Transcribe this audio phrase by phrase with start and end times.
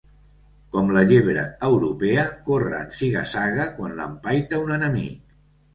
[0.75, 5.35] Com la llebre europea, corre en ziga-zaga quan l'empaita un enemic.